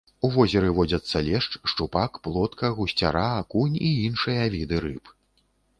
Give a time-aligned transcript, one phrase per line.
[0.27, 5.19] У возеры водзяцца лешч, шчупак, плотка, гусцяра, акунь і іншыя віды рыб.